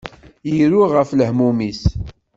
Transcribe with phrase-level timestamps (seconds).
[0.61, 1.83] Iru ɣef lehmum-is.